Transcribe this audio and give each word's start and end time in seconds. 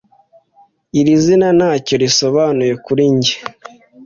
Iri 0.99 1.13
zina 1.23 1.47
ntacyo 1.57 1.93
risobanuye 2.03 2.73
kuri 2.85 3.03
njye 3.15 3.35